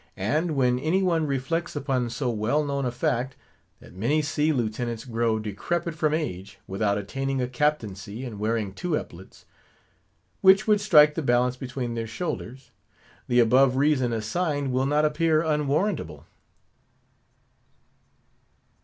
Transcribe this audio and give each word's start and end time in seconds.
And 0.17 0.55
when 0.55 0.79
any 0.79 1.03
one 1.03 1.27
reflects 1.27 1.75
upon 1.75 2.09
so 2.09 2.31
well 2.31 2.63
known 2.63 2.87
a 2.87 2.91
fact, 2.91 3.35
that 3.79 3.93
many 3.93 4.23
sea 4.23 4.51
Lieutenants 4.51 5.05
grow 5.05 5.37
decrepit 5.37 5.93
from 5.93 6.11
age, 6.11 6.57
without 6.65 6.97
attaining 6.97 7.39
a 7.39 7.47
Captaincy 7.47 8.25
and 8.25 8.39
wearing 8.39 8.73
two 8.73 8.95
epaulets, 8.95 9.45
which 10.41 10.65
would 10.65 10.81
strike 10.81 11.13
the 11.13 11.21
balance 11.21 11.55
between 11.55 11.93
their 11.93 12.07
shoulders, 12.07 12.71
the 13.27 13.39
above 13.39 13.75
reason 13.75 14.11
assigned 14.11 14.71
will 14.71 14.87
not 14.87 15.05
appear 15.05 15.43
unwarrantable. 15.43 16.25